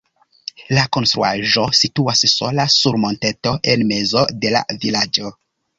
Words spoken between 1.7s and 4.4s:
situas sola sur monteto en mezo